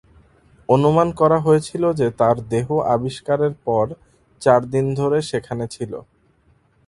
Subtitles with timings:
[0.69, 3.85] অনুমান করা হয়েছিল যে তার দেহ আবিষ্কারের পর
[4.41, 5.91] চার দিন ধরে সেখানে ছিল।